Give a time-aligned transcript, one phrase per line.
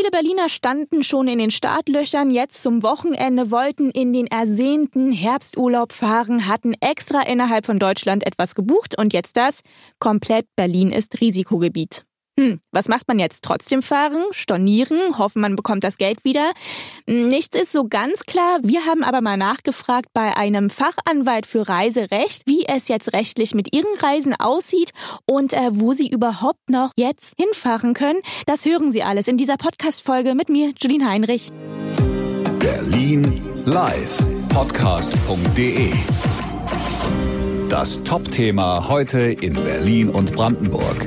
[0.00, 5.92] Viele Berliner standen schon in den Startlöchern, jetzt zum Wochenende, wollten in den ersehnten Herbsturlaub
[5.92, 9.60] fahren, hatten extra innerhalb von Deutschland etwas gebucht und jetzt das.
[9.98, 12.06] Komplett Berlin ist Risikogebiet.
[12.38, 13.44] Hm, was macht man jetzt?
[13.44, 16.52] Trotzdem fahren, stornieren, hoffen, man bekommt das Geld wieder?
[17.06, 18.58] Nichts ist so ganz klar.
[18.62, 23.74] Wir haben aber mal nachgefragt bei einem Fachanwalt für Reiserecht, wie es jetzt rechtlich mit
[23.74, 24.92] ihren Reisen aussieht
[25.26, 28.20] und äh, wo sie überhaupt noch jetzt hinfahren können.
[28.46, 31.50] Das hören Sie alles in dieser Podcast-Folge mit mir, Julien Heinrich.
[32.58, 34.18] Berlin live
[34.48, 35.92] podcast.de
[37.68, 41.06] Das Top-Thema heute in Berlin und Brandenburg.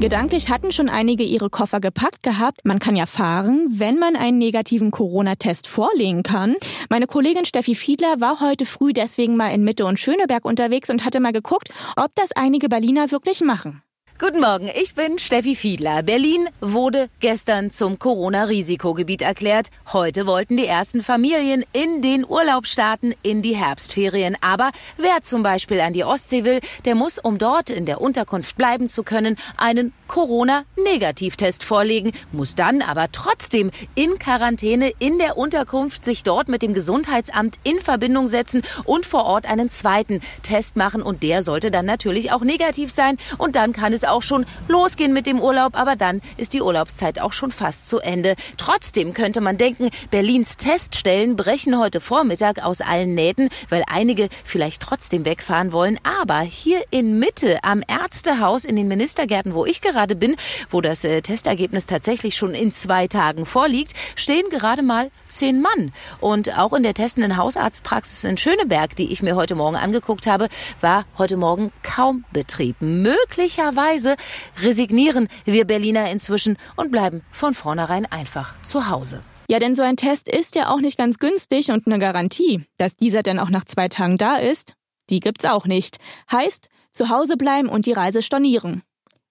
[0.00, 2.64] Gedanklich hatten schon einige ihre Koffer gepackt gehabt.
[2.64, 6.54] Man kann ja fahren, wenn man einen negativen Corona-Test vorlegen kann.
[6.90, 11.04] Meine Kollegin Steffi Fiedler war heute früh deswegen mal in Mitte und Schöneberg unterwegs und
[11.06, 13.82] hatte mal geguckt, ob das einige Berliner wirklich machen.
[14.18, 16.02] Guten Morgen, ich bin Steffi Fiedler.
[16.02, 19.66] Berlin wurde gestern zum Corona-Risikogebiet erklärt.
[19.92, 24.34] Heute wollten die ersten Familien in den Urlaub starten, in die Herbstferien.
[24.40, 28.56] Aber wer zum Beispiel an die Ostsee will, der muss, um dort in der Unterkunft
[28.56, 36.06] bleiben zu können, einen Corona-Negativtest vorlegen, muss dann aber trotzdem in Quarantäne in der Unterkunft
[36.06, 41.02] sich dort mit dem Gesundheitsamt in Verbindung setzen und vor Ort einen zweiten Test machen.
[41.02, 43.18] Und der sollte dann natürlich auch negativ sein.
[43.36, 47.20] Und dann kann es auch schon losgehen mit dem Urlaub, aber dann ist die Urlaubszeit
[47.20, 48.34] auch schon fast zu Ende.
[48.56, 54.82] Trotzdem könnte man denken, Berlins Teststellen brechen heute Vormittag aus allen Nähten, weil einige vielleicht
[54.82, 55.98] trotzdem wegfahren wollen.
[56.02, 60.36] Aber hier in Mitte am Ärztehaus in den Ministergärten, wo ich gerade bin,
[60.70, 65.92] wo das äh, Testergebnis tatsächlich schon in zwei Tagen vorliegt, stehen gerade mal zehn Mann.
[66.20, 70.48] Und auch in der testenden Hausarztpraxis in Schöneberg, die ich mir heute Morgen angeguckt habe,
[70.80, 72.76] war heute Morgen kaum Betrieb.
[72.80, 74.16] Möglicherweise Weise
[74.60, 79.22] resignieren wir Berliner inzwischen und bleiben von vornherein einfach zu Hause.
[79.48, 82.96] Ja, denn so ein Test ist ja auch nicht ganz günstig und eine Garantie, dass
[82.96, 84.74] dieser denn auch nach zwei Tagen da ist,
[85.08, 85.96] die gibt's auch nicht.
[86.30, 88.82] Heißt, zu Hause bleiben und die Reise stornieren.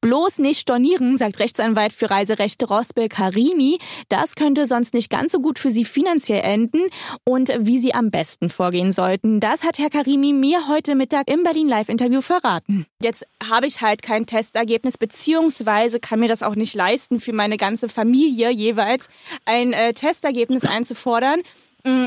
[0.00, 3.78] Bloß nicht stornieren, sagt Rechtsanwalt für Reiserechte Rosbel Karimi.
[4.08, 6.82] Das könnte sonst nicht ganz so gut für Sie finanziell enden
[7.24, 9.40] und wie Sie am besten vorgehen sollten.
[9.40, 12.86] Das hat Herr Karimi mir heute Mittag im Berlin Live Interview verraten.
[13.02, 17.56] Jetzt habe ich halt kein Testergebnis beziehungsweise kann mir das auch nicht leisten, für meine
[17.56, 19.08] ganze Familie jeweils
[19.46, 21.42] ein äh, Testergebnis einzufordern.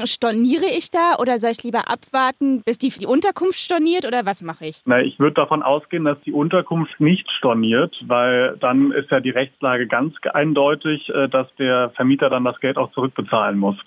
[0.06, 4.42] Storniere ich da oder soll ich lieber abwarten, bis die, die Unterkunft storniert oder was
[4.42, 4.82] mache ich?
[4.86, 9.30] Na, ich würde davon ausgehen, dass die Unterkunft nicht storniert, weil dann ist ja die
[9.30, 13.78] Rechtslage ganz eindeutig, äh, dass der Vermieter dann das Geld auch zurückbezahlen muss.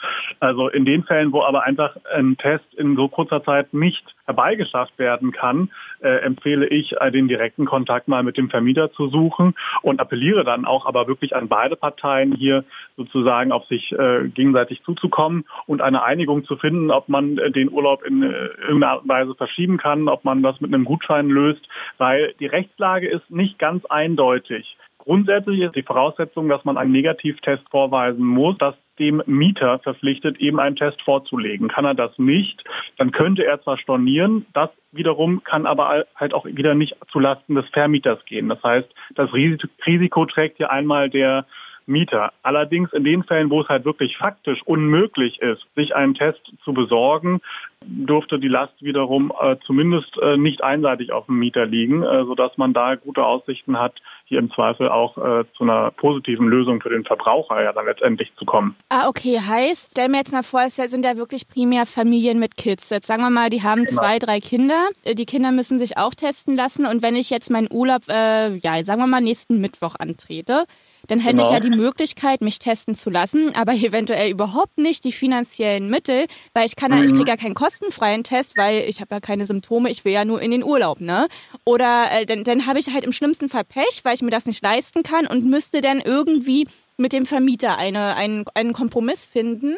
[0.41, 4.99] Also in den Fällen, wo aber einfach ein Test in so kurzer Zeit nicht herbeigeschafft
[4.99, 5.71] werden kann,
[6.05, 10.45] äh, empfehle ich, äh, den direkten Kontakt mal mit dem Vermieter zu suchen und appelliere
[10.45, 12.65] dann auch aber wirklich an beide Parteien hier
[12.97, 17.71] sozusagen auf sich äh, gegenseitig zuzukommen und eine Einigung zu finden, ob man äh, den
[17.71, 21.29] Urlaub in äh, irgendeiner Art und Weise verschieben kann, ob man das mit einem Gutschein
[21.29, 21.67] löst,
[21.99, 24.77] weil die Rechtslage ist nicht ganz eindeutig.
[24.99, 30.61] Grundsätzlich ist die Voraussetzung, dass man einen Negativtest vorweisen muss, dass dem Mieter verpflichtet, eben
[30.61, 31.69] einen Test vorzulegen.
[31.69, 32.63] Kann er das nicht,
[32.97, 37.69] dann könnte er zwar stornieren, das wiederum kann aber halt auch wieder nicht zulasten des
[37.71, 38.49] Vermieters gehen.
[38.49, 41.47] Das heißt, das Risiko trägt ja einmal der
[41.87, 42.33] Mieter.
[42.43, 46.73] Allerdings in den Fällen, wo es halt wirklich faktisch unmöglich ist, sich einen Test zu
[46.73, 47.41] besorgen,
[47.87, 52.57] dürfte die Last wiederum äh, zumindest äh, nicht einseitig auf dem Mieter liegen, äh, sodass
[52.57, 53.95] man da gute Aussichten hat,
[54.27, 58.33] hier im Zweifel auch äh, zu einer positiven Lösung für den Verbraucher ja dann letztendlich
[58.37, 58.75] zu kommen.
[58.89, 59.39] Ah, okay.
[59.39, 62.89] Heißt, stell mir jetzt mal vor, es sind ja wirklich primär Familien mit Kids.
[62.91, 64.01] Jetzt sagen wir mal, die haben genau.
[64.01, 64.89] zwei, drei Kinder.
[65.05, 66.87] Äh, die Kinder müssen sich auch testen lassen.
[66.87, 70.65] Und wenn ich jetzt meinen Urlaub, äh, ja, sagen wir mal, nächsten Mittwoch antrete,
[71.09, 71.49] dann hätte genau.
[71.49, 76.27] ich ja die Möglichkeit, mich testen zu lassen, aber eventuell überhaupt nicht die finanziellen Mittel,
[76.53, 77.05] weil ich kann ja, mhm.
[77.05, 80.25] ich kriege ja keinen kostenfreien Test, weil ich habe ja keine Symptome, ich will ja
[80.25, 81.29] nur in den Urlaub, ne?
[81.65, 84.47] Oder äh, dann, dann habe ich halt im schlimmsten Fall Pech, weil ich mir das
[84.47, 86.67] nicht leisten kann und müsste dann irgendwie
[86.97, 89.77] mit dem Vermieter eine, einen, einen Kompromiss finden.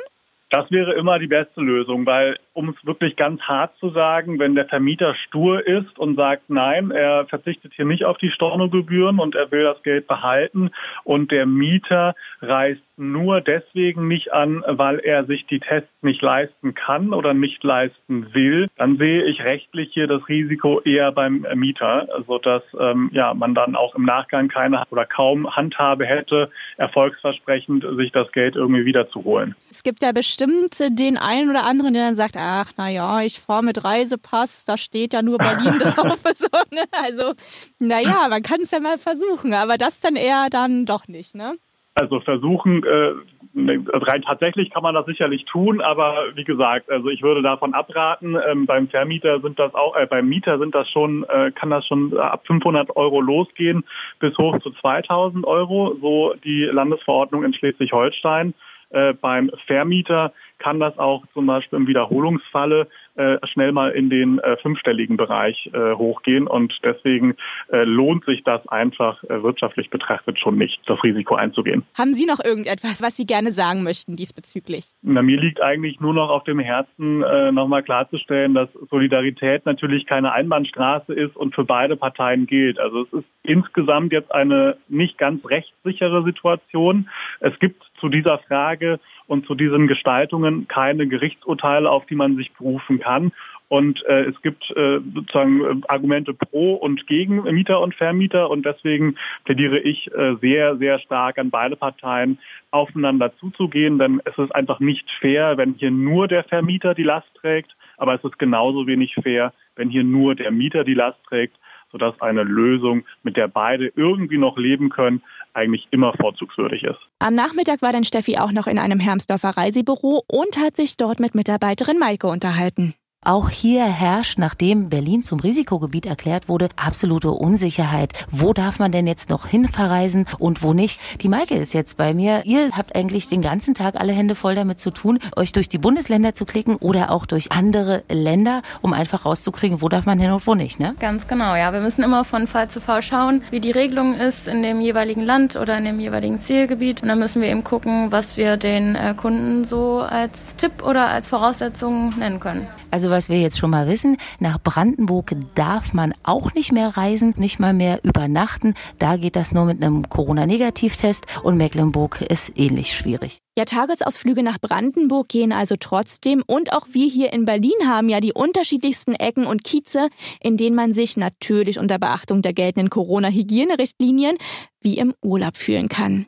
[0.51, 4.55] Das wäre immer die beste Lösung, weil um es wirklich ganz hart zu sagen, wenn
[4.55, 9.35] der Vermieter stur ist und sagt, nein, er verzichtet hier nicht auf die Stornogebühren und
[9.35, 10.71] er will das Geld behalten
[11.05, 16.75] und der Mieter reist nur deswegen nicht an, weil er sich die Tests nicht leisten
[16.75, 22.09] kann oder nicht leisten will, dann sehe ich rechtlich hier das Risiko eher beim Mieter,
[22.27, 28.13] sodass ähm, ja, man dann auch im Nachgang keine oder kaum Handhabe hätte, erfolgsversprechend sich
[28.13, 29.55] das Geld irgendwie wiederzuholen.
[29.71, 33.63] Es gibt ja den einen oder anderen, der dann sagt, ach, na ja, ich fahre
[33.63, 36.19] mit Reisepass, da steht ja nur Berlin drauf.
[36.35, 36.85] so, ne?
[36.93, 37.35] Also,
[37.79, 41.57] naja, man kann es ja mal versuchen, aber das dann eher dann doch nicht, ne?
[41.95, 43.15] Also versuchen, äh,
[43.57, 48.37] rein tatsächlich kann man das sicherlich tun, aber wie gesagt, also ich würde davon abraten.
[48.47, 51.87] Ähm, beim Vermieter sind das auch, äh, beim Mieter sind das schon, äh, kann das
[51.87, 53.85] schon ab 500 Euro losgehen
[54.21, 58.53] bis hoch zu 2000 Euro, so die Landesverordnung in Schleswig-Holstein.
[58.91, 64.39] Äh, beim Vermieter kann das auch zum Beispiel im Wiederholungsfalle äh, schnell mal in den
[64.39, 66.47] äh, fünfstelligen Bereich äh, hochgehen.
[66.47, 67.35] Und deswegen
[67.73, 71.85] äh, lohnt sich das einfach äh, wirtschaftlich betrachtet schon nicht, das Risiko einzugehen.
[71.97, 74.85] Haben Sie noch irgendetwas, was Sie gerne sagen möchten diesbezüglich?
[75.03, 80.07] Na, mir liegt eigentlich nur noch auf dem Herzen, äh, nochmal klarzustellen, dass Solidarität natürlich
[80.07, 82.79] keine Einbahnstraße ist und für beide Parteien gilt.
[82.79, 87.09] Also es ist insgesamt jetzt eine nicht ganz rechtssichere Situation.
[87.41, 92.53] Es gibt zu dieser Frage und zu diesen Gestaltungen keine Gerichtsurteile, auf die man sich
[92.53, 93.33] berufen kann.
[93.69, 98.49] Und äh, es gibt äh, sozusagen äh, Argumente pro und gegen Mieter und Vermieter.
[98.49, 102.39] Und deswegen plädiere ich äh, sehr, sehr stark an beide Parteien,
[102.71, 103.99] aufeinander zuzugehen.
[103.99, 107.73] Denn es ist einfach nicht fair, wenn hier nur der Vermieter die Last trägt.
[107.97, 111.57] Aber es ist genauso wenig fair, wenn hier nur der Mieter die Last trägt
[111.93, 115.23] sodass eine Lösung, mit der beide irgendwie noch leben können,
[115.57, 116.99] eigentlich immer vorzugswürdig ist.
[117.19, 121.19] Am Nachmittag war dann Steffi auch noch in einem Hermsdorfer Reisebüro und hat sich dort
[121.19, 122.95] mit Mitarbeiterin Maike unterhalten.
[123.27, 128.13] Auch hier herrscht, nachdem Berlin zum Risikogebiet erklärt wurde, absolute Unsicherheit.
[128.31, 131.01] Wo darf man denn jetzt noch hinverreisen und wo nicht?
[131.23, 132.43] Die Maike ist jetzt bei mir.
[132.45, 135.79] Ihr habt eigentlich den ganzen Tag alle Hände voll damit zu tun, euch durch die
[135.79, 140.31] Bundesländer zu klicken oder auch durch andere Länder, um einfach rauszukriegen, wo darf man hin
[140.31, 140.95] und wo nicht, ne?
[141.01, 141.73] Ganz genau, ja.
[141.73, 145.23] Wir müssen immer von Fall zu Fall schauen, wie die Regelung ist in dem jeweiligen
[145.23, 147.03] Land oder in dem jeweiligen Zielgebiet.
[147.03, 151.09] Und dann müssen wir eben gucken, was wir den äh, Kunden so als Tipp oder
[151.09, 152.69] als Voraussetzung nennen können.
[152.97, 157.35] Also was wir jetzt schon mal wissen, nach Brandenburg darf man auch nicht mehr reisen,
[157.37, 158.73] nicht mal mehr übernachten.
[158.99, 163.37] Da geht das nur mit einem Corona-Negativtest und Mecklenburg ist ähnlich schwierig.
[163.59, 168.21] Ja, Tagesausflüge nach Brandenburg gehen also trotzdem und auch wir hier in Berlin haben ja
[168.21, 170.09] die unterschiedlichsten Ecken und Kieze,
[170.41, 174.39] in denen man sich natürlich unter Beachtung der geltenden Corona-Hygienerichtlinien
[174.81, 176.25] wie im Urlaub fühlen kann.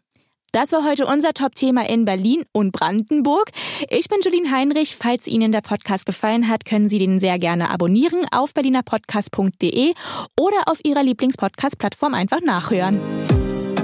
[0.52, 3.50] Das war heute unser Top-Thema in Berlin und Brandenburg.
[3.90, 4.96] Ich bin Julien Heinrich.
[4.96, 9.92] Falls Ihnen der Podcast gefallen hat, können Sie den sehr gerne abonnieren auf berlinerpodcast.de
[10.40, 12.98] oder auf Ihrer Lieblingspodcast-Plattform einfach nachhören.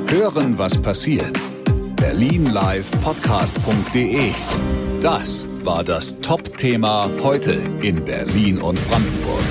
[0.08, 1.38] Hören, was passiert.
[1.96, 4.32] Berlinlivepodcast.de
[5.02, 9.43] Das war das Top-Thema heute in Berlin und Brandenburg.